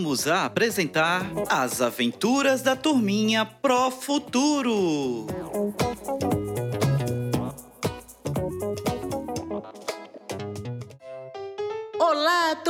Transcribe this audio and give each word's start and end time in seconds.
voltamos 0.00 0.26
a 0.26 0.46
apresentar 0.46 1.26
As 1.48 1.82
Aventuras 1.82 2.62
da 2.62 2.74
Turminha 2.74 3.44
Pro 3.44 3.90
Futuro. 3.90 5.26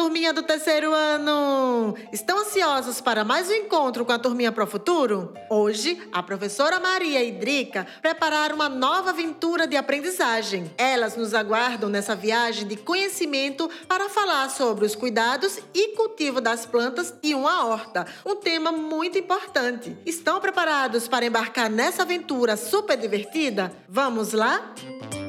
Turminha 0.01 0.33
do 0.33 0.43
terceiro 0.43 0.95
ano! 0.95 1.95
Estão 2.11 2.39
ansiosos 2.39 3.03
para 3.03 3.23
mais 3.23 3.51
um 3.51 3.53
encontro 3.53 4.03
com 4.03 4.13
a 4.13 4.19
turminha 4.19 4.51
Pro 4.51 4.67
Futuro? 4.67 5.35
Hoje, 5.51 6.01
a 6.11 6.23
professora 6.23 6.81
Maria 6.81 7.23
e 7.23 7.31
Drica 7.31 7.87
prepararam 8.01 8.55
uma 8.55 8.71
nova 8.71 9.11
aventura 9.11 9.67
de 9.67 9.77
aprendizagem. 9.77 10.71
Elas 10.79 11.17
nos 11.17 11.35
aguardam 11.35 11.91
nessa 11.91 12.17
viagem 12.17 12.67
de 12.67 12.77
conhecimento 12.77 13.69
para 13.87 14.09
falar 14.09 14.49
sobre 14.49 14.87
os 14.87 14.97
cuidados 14.97 15.59
e 15.75 15.89
cultivo 15.89 16.41
das 16.41 16.65
plantas 16.65 17.13
e 17.23 17.35
uma 17.35 17.67
horta, 17.67 18.07
um 18.25 18.37
tema 18.37 18.73
muito 18.73 19.19
importante. 19.19 19.95
Estão 20.07 20.41
preparados 20.41 21.09
para 21.09 21.27
embarcar 21.27 21.69
nessa 21.69 22.05
aventura 22.05 22.57
super 22.57 22.97
divertida? 22.97 23.71
Vamos 23.87 24.33
lá? 24.33 24.73
Que 25.11 25.20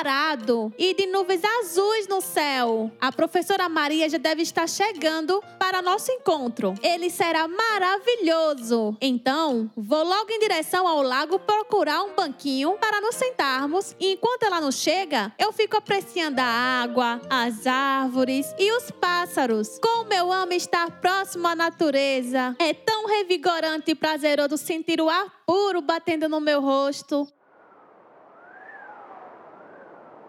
ensolarado 0.00 0.72
e 0.78 0.94
de 0.94 1.06
nuvens 1.06 1.42
azuis 1.44 2.08
no 2.08 2.20
céu. 2.20 2.90
A 3.00 3.12
professora 3.12 3.68
Maria 3.68 4.08
já 4.08 4.18
deve 4.18 4.42
estar 4.42 4.68
chegando 4.68 5.42
para 5.58 5.82
nosso 5.82 6.10
encontro. 6.10 6.74
Ele 6.82 7.10
será 7.10 7.46
maravilhoso. 7.46 8.96
Então, 9.00 9.70
vou 9.76 10.02
logo 10.04 10.30
em 10.30 10.38
direção 10.38 10.88
ao 10.88 11.02
lago 11.02 11.38
procurar 11.38 12.02
um 12.02 12.14
banquinho 12.14 12.78
para 12.78 13.00
nos 13.00 13.14
sentarmos. 13.14 13.94
E 14.00 14.12
enquanto 14.12 14.44
ela 14.44 14.60
não 14.60 14.72
chega, 14.72 15.32
eu 15.38 15.52
fico 15.52 15.76
apreciando 15.76 16.40
a 16.40 16.44
água, 16.44 17.20
as 17.28 17.66
árvores 17.66 18.54
e 18.58 18.72
os 18.72 18.90
pássaros. 18.90 19.78
Como 19.78 20.12
eu 20.12 20.32
amo 20.32 20.52
estar 20.52 20.90
próximo 21.00 21.46
à 21.46 21.54
natureza. 21.54 22.56
É 22.58 22.72
tão 22.72 23.06
revigorante 23.06 23.90
e 23.90 23.94
prazeroso 23.94 24.56
sentir 24.56 25.00
o 25.00 25.08
ar 25.08 25.42
puro 25.44 25.82
batendo 25.82 26.28
no 26.28 26.40
meu 26.40 26.60
rosto. 26.60 27.28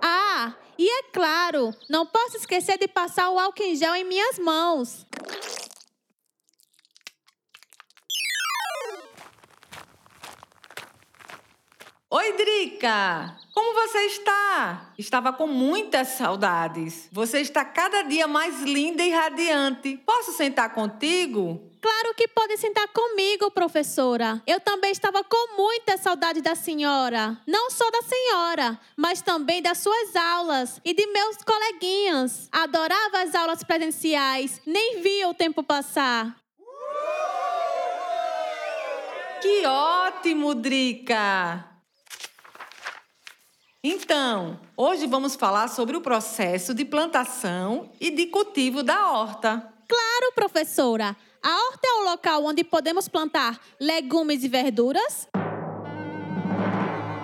Ah, 0.01 0.55
e 0.81 0.89
é 0.89 1.03
claro, 1.13 1.71
não 1.87 2.07
posso 2.07 2.37
esquecer 2.37 2.75
de 2.79 2.87
passar 2.87 3.29
o 3.29 3.37
álcool 3.37 3.61
em 3.61 3.75
gel 3.75 3.93
em 3.93 4.03
minhas 4.03 4.39
mãos. 4.39 5.05
Oi, 12.09 12.33
Drica! 12.33 13.37
Como 13.53 13.75
você 13.75 13.99
está? 14.07 14.91
Estava 14.97 15.31
com 15.31 15.45
muitas 15.45 16.07
saudades. 16.07 17.07
Você 17.11 17.41
está 17.41 17.63
cada 17.63 18.01
dia 18.01 18.27
mais 18.27 18.63
linda 18.63 19.03
e 19.03 19.11
radiante. 19.11 19.97
Posso 20.03 20.31
sentar 20.31 20.73
contigo? 20.73 21.70
Claro 21.81 22.13
que 22.13 22.27
pode 22.27 22.57
sentar 22.57 22.87
comigo, 22.89 23.49
professora. 23.49 24.39
Eu 24.45 24.59
também 24.59 24.91
estava 24.91 25.23
com 25.23 25.57
muita 25.57 25.97
saudade 25.97 26.39
da 26.39 26.53
senhora. 26.53 27.35
Não 27.47 27.71
só 27.71 27.89
da 27.89 28.03
senhora, 28.03 28.79
mas 28.95 29.23
também 29.23 29.63
das 29.63 29.79
suas 29.79 30.15
aulas 30.15 30.79
e 30.85 30.93
de 30.93 31.07
meus 31.07 31.37
coleguinhas. 31.37 32.47
Adorava 32.51 33.23
as 33.23 33.33
aulas 33.33 33.63
presenciais, 33.63 34.61
nem 34.63 35.01
via 35.01 35.27
o 35.27 35.33
tempo 35.33 35.63
passar. 35.63 36.35
Que 39.41 39.65
ótimo, 39.65 40.53
Drica! 40.53 41.65
Então, 43.83 44.59
hoje 44.77 45.07
vamos 45.07 45.33
falar 45.33 45.67
sobre 45.67 45.97
o 45.97 46.01
processo 46.01 46.75
de 46.75 46.85
plantação 46.85 47.91
e 47.99 48.11
de 48.11 48.27
cultivo 48.27 48.83
da 48.83 49.09
horta. 49.11 49.67
Claro, 49.87 50.31
professora. 50.35 51.17
A 51.43 51.49
horta 51.49 51.87
é 51.87 51.93
o 52.01 52.11
local 52.11 52.45
onde 52.45 52.63
podemos 52.63 53.07
plantar 53.07 53.59
legumes 53.79 54.43
e 54.43 54.47
verduras? 54.47 55.27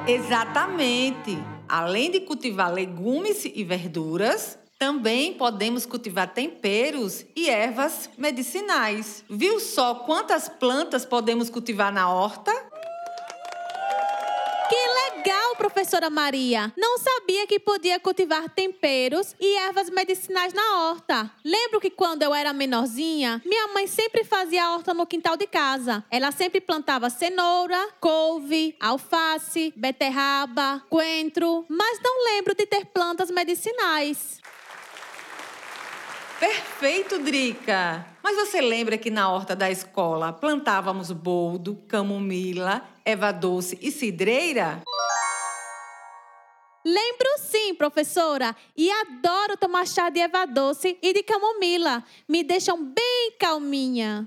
Exatamente. 0.07 1.37
Além 1.69 2.09
de 2.09 2.21
cultivar 2.21 2.73
legumes 2.73 3.45
e 3.45 3.63
verduras, 3.63 4.57
também 4.79 5.35
podemos 5.35 5.85
cultivar 5.85 6.33
temperos 6.33 7.27
e 7.35 7.47
ervas 7.47 8.09
medicinais. 8.17 9.23
Viu 9.29 9.59
só 9.59 9.93
quantas 9.93 10.49
plantas 10.49 11.05
podemos 11.05 11.47
cultivar 11.47 11.93
na 11.93 12.11
horta? 12.11 12.51
Professora 15.87 16.09
Maria! 16.09 16.73
Não 16.75 16.97
sabia 16.97 17.47
que 17.47 17.57
podia 17.57 17.97
cultivar 17.97 18.49
temperos 18.49 19.33
e 19.39 19.55
ervas 19.59 19.89
medicinais 19.89 20.51
na 20.51 20.79
horta. 20.79 21.31
Lembro 21.45 21.79
que 21.79 21.89
quando 21.89 22.23
eu 22.23 22.35
era 22.35 22.51
menorzinha, 22.51 23.41
minha 23.45 23.69
mãe 23.69 23.87
sempre 23.87 24.25
fazia 24.25 24.69
horta 24.73 24.93
no 24.93 25.07
quintal 25.07 25.37
de 25.37 25.47
casa. 25.47 26.03
Ela 26.11 26.33
sempre 26.33 26.59
plantava 26.59 27.09
cenoura, 27.09 27.87
couve, 28.01 28.75
alface, 28.81 29.73
beterraba, 29.77 30.83
coentro, 30.89 31.65
mas 31.69 32.01
não 32.03 32.25
lembro 32.25 32.53
de 32.53 32.65
ter 32.65 32.87
plantas 32.87 33.31
medicinais. 33.31 34.41
Perfeito, 36.37 37.17
Drica! 37.19 38.05
Mas 38.21 38.35
você 38.35 38.59
lembra 38.59 38.97
que 38.97 39.09
na 39.09 39.31
horta 39.31 39.55
da 39.55 39.71
escola 39.71 40.33
plantávamos 40.33 41.13
boldo, 41.13 41.81
camomila, 41.87 42.83
erva 43.05 43.31
doce 43.31 43.79
e 43.81 43.89
cidreira? 43.89 44.81
Lembro 46.89 47.27
sim, 47.39 47.75
professora, 47.75 48.55
e 48.73 48.89
adoro 48.89 49.57
tomar 49.57 49.85
chá 49.85 50.09
de 50.09 50.21
erva 50.21 50.45
doce 50.45 50.97
e 51.01 51.11
de 51.11 51.21
camomila. 51.21 52.01
Me 52.29 52.45
deixam 52.45 52.81
bem 52.81 53.35
calminha. 53.37 54.25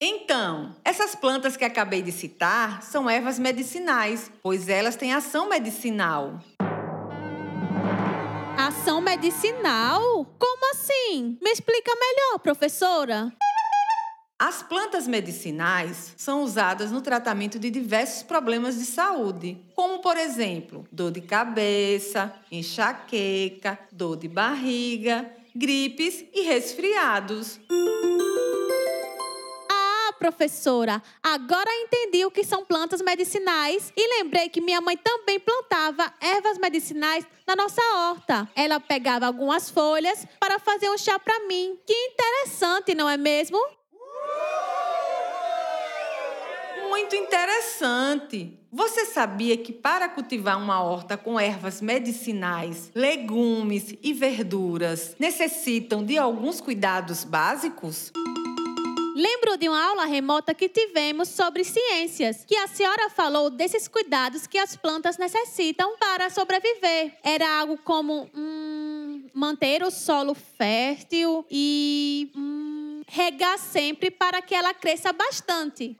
Então, 0.00 0.74
essas 0.84 1.14
plantas 1.14 1.56
que 1.56 1.64
acabei 1.64 2.02
de 2.02 2.10
citar 2.10 2.82
são 2.82 3.08
ervas 3.08 3.38
medicinais, 3.38 4.28
pois 4.42 4.68
elas 4.68 4.96
têm 4.96 5.14
ação 5.14 5.48
medicinal. 5.48 6.40
Ação 8.58 9.00
medicinal? 9.00 10.00
Como 10.36 10.70
assim? 10.72 11.38
Me 11.40 11.52
explica 11.52 11.92
melhor, 11.94 12.40
professora. 12.40 13.32
As 14.44 14.60
plantas 14.60 15.06
medicinais 15.06 16.14
são 16.16 16.42
usadas 16.42 16.90
no 16.90 17.00
tratamento 17.00 17.60
de 17.60 17.70
diversos 17.70 18.24
problemas 18.24 18.76
de 18.76 18.84
saúde, 18.84 19.56
como, 19.72 20.00
por 20.00 20.16
exemplo, 20.16 20.84
dor 20.90 21.12
de 21.12 21.20
cabeça, 21.20 22.34
enxaqueca, 22.50 23.78
dor 23.92 24.16
de 24.16 24.26
barriga, 24.26 25.32
gripes 25.54 26.24
e 26.34 26.40
resfriados. 26.40 27.60
Ah, 29.70 30.12
professora, 30.18 31.00
agora 31.22 31.70
entendi 31.74 32.26
o 32.26 32.30
que 32.32 32.42
são 32.42 32.64
plantas 32.64 33.00
medicinais 33.00 33.92
e 33.96 34.18
lembrei 34.18 34.48
que 34.48 34.60
minha 34.60 34.80
mãe 34.80 34.96
também 34.96 35.38
plantava 35.38 36.12
ervas 36.20 36.58
medicinais 36.58 37.24
na 37.46 37.54
nossa 37.54 37.80
horta. 37.94 38.50
Ela 38.56 38.80
pegava 38.80 39.24
algumas 39.24 39.70
folhas 39.70 40.26
para 40.40 40.58
fazer 40.58 40.90
um 40.90 40.98
chá 40.98 41.16
para 41.16 41.46
mim. 41.46 41.78
Que 41.86 41.94
interessante, 41.94 42.92
não 42.92 43.08
é 43.08 43.16
mesmo? 43.16 43.56
Muito 46.92 47.16
interessante! 47.16 48.52
Você 48.70 49.06
sabia 49.06 49.56
que 49.56 49.72
para 49.72 50.10
cultivar 50.10 50.58
uma 50.58 50.82
horta 50.82 51.16
com 51.16 51.40
ervas 51.40 51.80
medicinais, 51.80 52.90
legumes 52.94 53.94
e 54.02 54.12
verduras 54.12 55.16
necessitam 55.18 56.04
de 56.04 56.18
alguns 56.18 56.60
cuidados 56.60 57.24
básicos? 57.24 58.12
Lembro 59.16 59.56
de 59.56 59.70
uma 59.70 59.82
aula 59.82 60.04
remota 60.04 60.52
que 60.52 60.68
tivemos 60.68 61.30
sobre 61.30 61.64
ciências, 61.64 62.44
que 62.44 62.56
a 62.56 62.68
senhora 62.68 63.08
falou 63.08 63.48
desses 63.48 63.88
cuidados 63.88 64.46
que 64.46 64.58
as 64.58 64.76
plantas 64.76 65.16
necessitam 65.16 65.96
para 65.96 66.28
sobreviver. 66.28 67.16
Era 67.24 67.58
algo 67.58 67.78
como 67.78 68.28
hum, 68.34 69.30
manter 69.32 69.82
o 69.82 69.90
solo 69.90 70.34
fértil 70.34 71.46
e 71.50 72.30
hum, 72.36 73.00
regar 73.08 73.58
sempre 73.58 74.10
para 74.10 74.42
que 74.42 74.54
ela 74.54 74.74
cresça 74.74 75.10
bastante. 75.10 75.96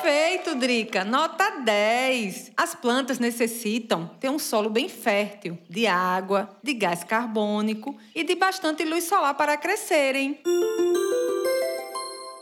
Perfeito, 0.00 0.54
Drica. 0.54 1.04
Nota 1.04 1.58
10. 1.58 2.52
As 2.56 2.72
plantas 2.72 3.18
necessitam 3.18 4.06
ter 4.20 4.28
um 4.30 4.38
solo 4.38 4.70
bem 4.70 4.88
fértil, 4.88 5.58
de 5.68 5.88
água, 5.88 6.56
de 6.62 6.72
gás 6.72 7.02
carbônico 7.02 7.98
e 8.14 8.22
de 8.22 8.36
bastante 8.36 8.84
luz 8.84 9.04
solar 9.04 9.34
para 9.34 9.56
crescerem. 9.56 10.40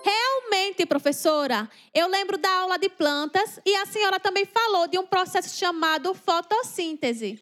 Realmente, 0.04 0.84
professora, 0.84 1.68
eu 1.94 2.06
lembro 2.08 2.36
da 2.36 2.50
aula 2.58 2.78
de 2.78 2.90
plantas 2.90 3.58
e 3.64 3.74
a 3.76 3.86
senhora 3.86 4.20
também 4.20 4.44
falou 4.44 4.86
de 4.86 4.98
um 4.98 5.06
processo 5.06 5.56
chamado 5.56 6.12
fotossíntese. 6.12 7.38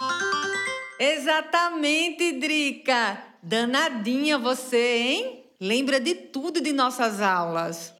Exatamente, 0.99 2.33
Drica. 2.35 3.21
Danadinha 3.43 4.39
você, 4.39 4.97
hein? 4.97 5.45
Lembra 5.61 5.99
de 5.99 6.15
tudo 6.15 6.61
de 6.61 6.73
nossas 6.73 7.21
aulas. 7.21 7.93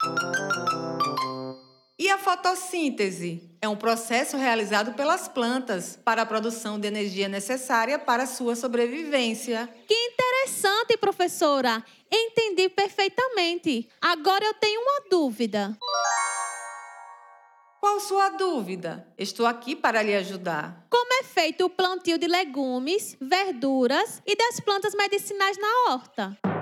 E 2.05 2.11
a 2.11 2.19
fotossíntese? 2.19 3.51
É 3.63 3.67
um 3.67 3.77
processo 3.77 4.37
realizado 4.37 4.93
pelas 4.93 5.27
plantas 5.27 5.99
para 6.05 6.21
a 6.21 6.27
produção 6.27 6.79
de 6.79 6.87
energia 6.87 7.29
necessária 7.29 7.99
para 7.99 8.25
a 8.25 8.27
sua 8.27 8.55
sobrevivência. 8.55 9.67
Que 9.89 9.95
interessante, 9.95 10.99
professora! 10.99 11.83
Entendi 12.13 12.69
perfeitamente. 12.69 13.89
Agora 14.03 14.45
eu 14.45 14.53
tenho 14.53 14.83
uma 14.83 15.09
dúvida. 15.11 15.79
Qual 17.81 17.99
sua 18.01 18.29
dúvida? 18.29 19.09
Estou 19.17 19.47
aqui 19.47 19.75
para 19.75 20.03
lhe 20.03 20.15
ajudar. 20.15 20.87
Como 20.91 21.11
é 21.15 21.23
feito 21.23 21.65
o 21.65 21.71
plantio 21.71 22.19
de 22.19 22.27
legumes, 22.27 23.17
verduras 23.19 24.21
e 24.27 24.37
das 24.37 24.61
plantas 24.61 24.95
medicinais 24.95 25.57
na 25.57 25.69
horta? 25.89 26.54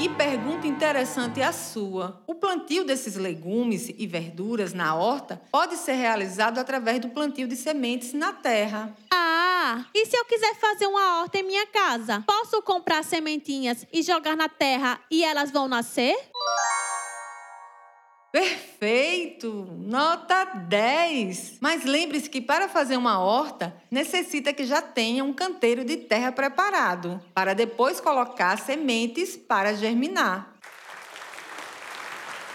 Que 0.00 0.08
pergunta 0.08 0.66
interessante 0.66 1.42
a 1.42 1.52
sua. 1.52 2.22
O 2.26 2.34
plantio 2.34 2.84
desses 2.84 3.16
legumes 3.16 3.90
e 3.90 4.06
verduras 4.06 4.72
na 4.72 4.94
horta 4.94 5.42
pode 5.52 5.76
ser 5.76 5.92
realizado 5.92 6.56
através 6.56 7.00
do 7.00 7.10
plantio 7.10 7.46
de 7.46 7.54
sementes 7.54 8.14
na 8.14 8.32
terra. 8.32 8.96
Ah, 9.10 9.84
e 9.94 10.06
se 10.06 10.16
eu 10.16 10.24
quiser 10.24 10.54
fazer 10.54 10.86
uma 10.86 11.20
horta 11.20 11.36
em 11.36 11.42
minha 11.42 11.66
casa, 11.66 12.24
posso 12.26 12.62
comprar 12.62 13.04
sementinhas 13.04 13.86
e 13.92 14.02
jogar 14.02 14.34
na 14.38 14.48
terra 14.48 14.98
e 15.10 15.22
elas 15.22 15.50
vão 15.50 15.68
nascer? 15.68 16.16
Perfeito! 19.40 19.66
Nota 19.78 20.44
10! 20.44 21.58
Mas 21.60 21.84
lembre-se 21.84 22.28
que 22.28 22.40
para 22.42 22.68
fazer 22.68 22.96
uma 22.96 23.18
horta, 23.18 23.74
necessita 23.90 24.52
que 24.52 24.64
já 24.64 24.82
tenha 24.82 25.24
um 25.24 25.32
canteiro 25.32 25.84
de 25.84 25.96
terra 25.96 26.30
preparado, 26.30 27.20
para 27.34 27.54
depois 27.54 28.00
colocar 28.00 28.58
sementes 28.58 29.36
para 29.36 29.74
germinar. 29.74 30.54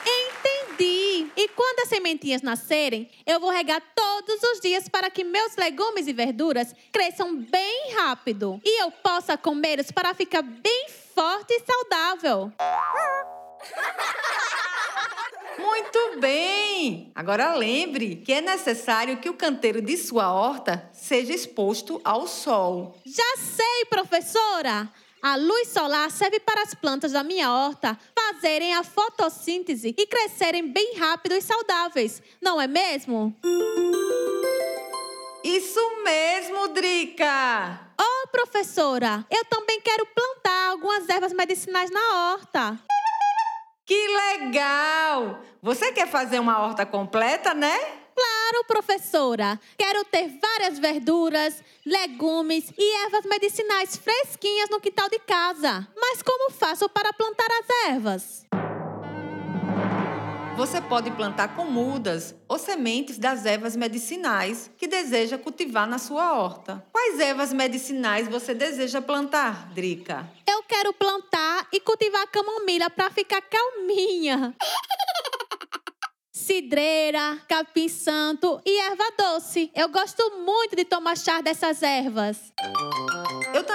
Entendi! 0.06 1.32
E 1.36 1.48
quando 1.50 1.80
as 1.80 1.90
sementinhas 1.90 2.44
nascerem, 2.44 3.10
eu 3.26 3.40
vou 3.40 3.50
regar 3.50 3.82
todos 3.96 4.42
os 4.44 4.60
dias 4.60 4.88
para 4.88 5.10
que 5.10 5.24
meus 5.24 5.56
legumes 5.56 6.08
e 6.08 6.14
verduras 6.14 6.74
cresçam 6.92 7.36
bem 7.36 7.94
rápido 7.96 8.62
e 8.64 8.84
eu 8.84 8.92
possa 8.92 9.36
comê-los 9.36 9.92
para 9.92 10.14
ficar 10.14 10.44
bem 10.44 10.88
forte 11.16 11.52
e 11.52 11.62
saudável. 11.62 12.52
Muito 15.66 16.20
bem! 16.20 17.12
Agora 17.16 17.56
lembre 17.56 18.18
que 18.18 18.32
é 18.32 18.40
necessário 18.40 19.18
que 19.18 19.30
o 19.30 19.34
canteiro 19.34 19.82
de 19.82 19.98
sua 19.98 20.32
horta 20.32 20.88
seja 20.94 21.34
exposto 21.34 22.00
ao 22.04 22.28
sol. 22.28 22.96
Já 23.04 23.36
sei, 23.38 23.86
professora! 23.90 24.88
A 25.24 25.36
luz 25.36 25.70
solar 25.70 26.12
serve 26.12 26.40
para 26.40 26.62
as 26.62 26.76
plantas 26.76 27.14
da 27.14 27.24
minha 27.24 27.52
horta 27.52 27.98
fazerem 28.14 28.76
a 28.76 28.84
fotossíntese 28.84 29.96
e 29.98 30.06
crescerem 30.06 30.72
bem 30.72 30.94
rápido 30.98 31.34
e 31.34 31.42
saudáveis, 31.42 32.22
não 32.40 32.62
é 32.62 32.68
mesmo? 32.68 33.36
Isso 35.44 35.80
mesmo, 36.04 36.68
Drica! 36.68 37.80
Ô, 38.00 38.04
oh, 38.04 38.28
professora, 38.28 39.26
eu 39.32 39.44
também 39.46 39.82
quero 39.82 40.06
plantar 40.06 40.70
algumas 40.70 41.10
ervas 41.10 41.34
medicinais 41.34 41.90
na 41.90 42.34
horta. 42.34 42.80
Que 43.86 44.08
legal! 44.08 45.40
Você 45.62 45.92
quer 45.92 46.08
fazer 46.08 46.40
uma 46.40 46.60
horta 46.60 46.86
completa, 46.86 47.54
né? 47.54 47.78
Claro, 48.16 48.66
professora! 48.66 49.60
Quero 49.78 50.04
ter 50.06 50.28
várias 50.42 50.80
verduras, 50.80 51.62
legumes 51.86 52.72
e 52.78 53.04
ervas 53.06 53.26
medicinais 53.26 53.96
fresquinhas 53.96 54.70
no 54.70 54.80
quintal 54.80 55.08
de 55.10 55.20
casa. 55.20 55.88
Mas 55.96 56.24
como 56.24 56.50
faço 56.50 56.90
para 56.90 57.14
plantar 57.14 57.48
as 57.60 57.90
ervas? 57.92 58.45
Você 60.56 60.80
pode 60.80 61.12
plantar 61.12 61.54
com 61.54 61.66
mudas 61.66 62.34
ou 62.48 62.58
sementes 62.58 63.18
das 63.18 63.46
ervas 63.46 63.76
medicinais 63.76 64.72
que 64.78 64.88
deseja 64.88 65.38
cultivar 65.38 65.86
na 65.86 66.00
sua 66.00 66.34
horta. 66.34 66.82
Quais 66.94 67.20
ervas 67.20 67.52
medicinais 67.52 68.30
você 68.30 68.54
deseja 68.54 69.02
plantar, 69.02 69.74
Drica? 69.74 70.26
Eu 70.48 70.64
quero 70.64 70.94
plantar 70.94 71.68
e 71.74 71.82
cultivar 71.82 72.26
camomila 72.28 72.90
para 72.90 73.10
ficar 73.10 73.42
calminha. 73.42 74.56
cidreira, 76.32 77.38
capim 77.50 77.90
santo 77.90 78.62
e 78.66 78.80
erva 78.80 79.04
doce. 79.18 79.70
Eu 79.76 79.90
gosto 79.90 80.24
muito 80.46 80.76
de 80.76 80.86
tomar 80.86 81.18
chá 81.18 81.42
dessas 81.42 81.84
ervas. 81.84 82.54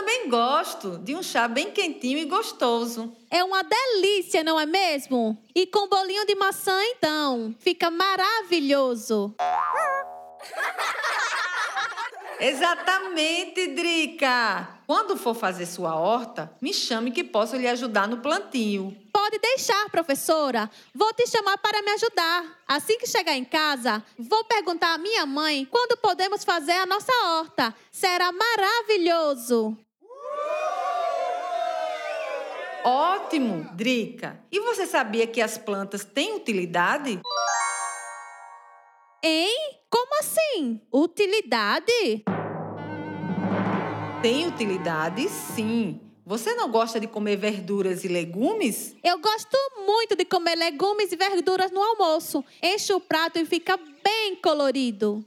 Eu 0.00 0.06
também 0.06 0.30
gosto 0.30 0.96
de 0.96 1.14
um 1.14 1.22
chá 1.22 1.46
bem 1.46 1.72
quentinho 1.72 2.16
e 2.16 2.24
gostoso. 2.24 3.14
É 3.30 3.44
uma 3.44 3.62
delícia, 3.62 4.42
não 4.42 4.58
é 4.58 4.64
mesmo? 4.64 5.36
E 5.54 5.66
com 5.66 5.88
bolinho 5.88 6.24
de 6.24 6.34
maçã, 6.36 6.82
então, 6.86 7.54
fica 7.58 7.90
maravilhoso. 7.90 9.34
Exatamente, 12.40 13.74
Drica! 13.74 14.80
Quando 14.86 15.18
for 15.18 15.34
fazer 15.34 15.66
sua 15.66 15.94
horta, 15.94 16.50
me 16.62 16.72
chame 16.72 17.10
que 17.10 17.22
posso 17.22 17.56
lhe 17.56 17.68
ajudar 17.68 18.08
no 18.08 18.22
plantio. 18.22 18.96
Pode 19.12 19.38
deixar, 19.38 19.90
professora. 19.90 20.70
Vou 20.94 21.12
te 21.12 21.26
chamar 21.26 21.58
para 21.58 21.82
me 21.82 21.90
ajudar. 21.90 22.58
Assim 22.66 22.96
que 22.96 23.06
chegar 23.06 23.36
em 23.36 23.44
casa, 23.44 24.02
vou 24.18 24.42
perguntar 24.44 24.94
à 24.94 24.98
minha 24.98 25.26
mãe 25.26 25.68
quando 25.70 25.98
podemos 25.98 26.42
fazer 26.42 26.72
a 26.72 26.86
nossa 26.86 27.12
horta. 27.26 27.74
Será 27.92 28.32
maravilhoso. 28.32 29.76
Ótimo, 32.84 33.68
Drica. 33.74 34.40
E 34.50 34.58
você 34.60 34.86
sabia 34.86 35.26
que 35.26 35.40
as 35.40 35.58
plantas 35.58 36.04
têm 36.04 36.34
utilidade? 36.36 37.20
Hein? 39.22 39.82
Como 39.90 40.18
assim? 40.18 40.80
Utilidade? 40.92 42.24
Tem 44.22 44.46
utilidade, 44.46 45.28
sim. 45.28 46.00
Você 46.24 46.54
não 46.54 46.70
gosta 46.70 47.00
de 47.00 47.06
comer 47.06 47.36
verduras 47.36 48.04
e 48.04 48.08
legumes? 48.08 48.94
Eu 49.02 49.18
gosto 49.18 49.56
muito 49.84 50.14
de 50.14 50.24
comer 50.24 50.54
legumes 50.56 51.10
e 51.12 51.16
verduras 51.16 51.70
no 51.70 51.82
almoço. 51.82 52.44
Enche 52.62 52.92
o 52.92 53.00
prato 53.00 53.38
e 53.38 53.44
fica 53.44 53.76
bem 53.76 54.36
colorido. 54.36 55.24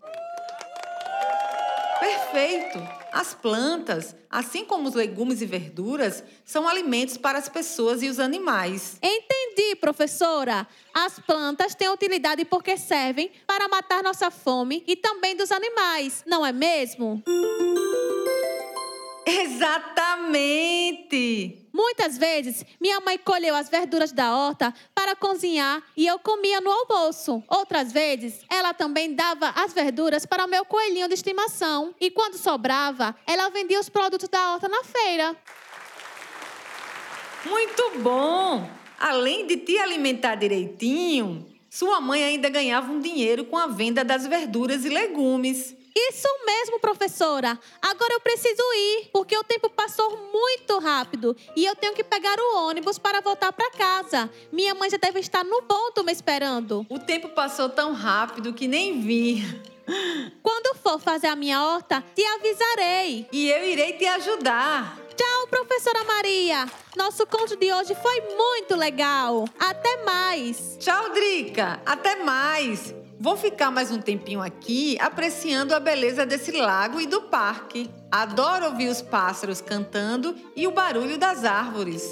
Perfeito! 2.00 3.03
As 3.14 3.36
plantas, 3.36 4.16
assim 4.28 4.66
como 4.66 4.90
os 4.90 4.96
legumes 4.96 5.40
e 5.40 5.46
verduras, 5.46 6.24
são 6.44 6.68
alimentos 6.68 7.16
para 7.16 7.38
as 7.38 7.48
pessoas 7.48 8.02
e 8.02 8.10
os 8.10 8.20
animais. 8.20 8.98
Entendi, 9.04 9.76
professora. 9.76 10.68
As 10.92 11.20
plantas 11.20 11.76
têm 11.76 11.90
utilidade 11.90 12.44
porque 12.44 12.76
servem 12.76 13.30
para 13.46 13.68
matar 13.68 14.02
nossa 14.02 14.32
fome 14.32 14.84
e 14.88 14.96
também 14.96 15.38
dos 15.38 15.52
animais, 15.52 16.24
não 16.26 16.44
é 16.44 16.52
mesmo? 16.52 17.22
Exatamente! 19.26 21.14
Muitas 21.72 22.18
vezes, 22.18 22.66
minha 22.80 23.00
mãe 23.00 23.18
colheu 23.18 23.56
as 23.56 23.68
verduras 23.70 24.12
da 24.12 24.36
horta 24.38 24.74
para 24.94 25.16
cozinhar 25.16 25.82
e 25.98 26.06
eu 26.06 26.20
comia 26.20 26.62
no 26.62 26.70
almoço. 26.70 27.44
Outras 27.48 27.92
vezes, 27.92 28.42
ela 28.50 28.74
também 28.74 29.16
dava 29.16 29.50
as 29.50 29.74
verduras 29.74 30.26
para 30.26 30.46
o 30.46 30.48
meu 30.48 30.64
coelhinho 30.66 31.08
de 31.08 31.16
estimação. 31.16 31.96
E 32.00 32.12
quando 32.12 32.38
sobrava, 32.38 33.16
ela 33.26 33.50
vendia 33.50 33.80
os 33.80 33.90
produtos 33.90 34.30
da 34.30 34.54
horta 34.54 34.70
na 34.70 34.84
feira. 34.84 35.36
Muito 37.46 38.00
bom! 38.00 38.70
Além 39.00 39.48
de 39.48 39.58
te 39.58 39.78
alimentar 39.78 40.36
direitinho, 40.36 41.46
sua 41.70 42.00
mãe 42.00 42.24
ainda 42.24 42.50
ganhava 42.50 42.92
um 42.92 43.00
dinheiro 43.00 43.46
com 43.46 43.58
a 43.58 43.68
venda 43.68 44.04
das 44.06 44.28
verduras 44.28 44.86
e 44.86 44.90
legumes. 44.90 45.76
Isso 45.96 46.28
mesmo, 46.46 46.80
professora. 46.80 47.58
Agora 47.82 48.14
eu 48.14 48.20
preciso 48.20 48.64
ir, 48.74 49.10
porque 49.14 49.38
o 49.38 49.44
tempo 49.44 49.70
passou 49.70 50.18
muito 50.32 50.80
rápido 50.80 51.36
e 51.56 51.66
eu 51.66 51.76
tenho 51.76 51.94
que 51.94 52.04
pegar 52.04 52.36
o 52.40 52.68
ônibus 52.68 52.98
para 52.98 53.22
voltar 53.22 53.54
para 53.54 53.70
casa. 53.72 54.30
Minha 54.52 54.74
mãe 54.74 54.90
já 54.90 54.98
deve 54.98 55.20
estar 55.20 55.44
no 55.44 55.62
ponto 55.64 56.04
me 56.04 56.12
esperando. 56.12 56.86
O 56.90 57.00
tempo 57.00 57.30
passou 57.30 57.70
tão 57.70 57.94
rápido 57.94 58.54
que 58.54 58.68
nem 58.68 59.02
vi. 59.02 59.44
Quando 60.42 60.76
for 60.78 61.00
fazer 61.00 61.28
a 61.28 61.36
minha 61.36 61.62
horta, 61.64 62.04
te 62.16 62.24
avisarei. 62.26 63.28
E 63.32 63.50
eu 63.50 63.64
irei 63.64 63.94
te 63.94 64.06
ajudar. 64.06 64.98
Tchau, 65.16 65.48
professora 65.48 66.04
Maria. 66.06 66.66
Nosso 66.96 67.26
conto 67.28 67.56
de 67.56 67.72
hoje 67.72 67.94
foi 67.96 68.22
muito 68.36 68.76
legal. 68.76 69.46
Até 69.60 70.04
mais. 70.04 70.78
Tchau, 70.80 71.12
Drica. 71.12 71.80
Até 71.86 72.16
mais. 72.16 72.96
Vou 73.24 73.38
ficar 73.38 73.72
mais 73.72 73.90
um 73.90 74.02
tempinho 74.02 74.42
aqui 74.42 74.98
apreciando 75.00 75.74
a 75.74 75.80
beleza 75.80 76.26
desse 76.26 76.52
lago 76.52 77.00
e 77.00 77.08
do 77.08 77.22
parque. 77.22 77.90
Adoro 78.12 78.66
ouvir 78.66 78.90
os 78.90 79.02
pássaros 79.02 79.62
cantando 79.62 80.36
e 80.58 80.68
o 80.68 80.72
barulho 80.72 81.18
das 81.18 81.46
árvores. 81.46 82.04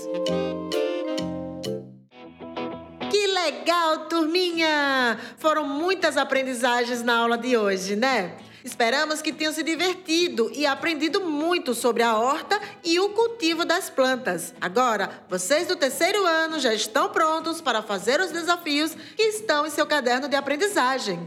Legal, 3.43 4.05
turminha! 4.05 5.19
Foram 5.39 5.67
muitas 5.67 6.15
aprendizagens 6.15 7.01
na 7.01 7.17
aula 7.17 7.35
de 7.35 7.57
hoje, 7.57 7.95
né? 7.95 8.35
Esperamos 8.63 9.19
que 9.19 9.33
tenham 9.33 9.51
se 9.51 9.63
divertido 9.63 10.51
e 10.53 10.67
aprendido 10.67 11.21
muito 11.21 11.73
sobre 11.73 12.03
a 12.03 12.15
horta 12.15 12.61
e 12.83 12.99
o 12.99 13.09
cultivo 13.09 13.65
das 13.65 13.89
plantas. 13.89 14.53
Agora, 14.61 15.09
vocês 15.27 15.67
do 15.67 15.75
terceiro 15.75 16.23
ano 16.23 16.59
já 16.59 16.71
estão 16.71 17.09
prontos 17.09 17.59
para 17.59 17.81
fazer 17.81 18.19
os 18.19 18.31
desafios 18.31 18.95
que 19.15 19.23
estão 19.23 19.65
em 19.65 19.71
seu 19.71 19.87
caderno 19.87 20.29
de 20.29 20.35
aprendizagem. 20.35 21.19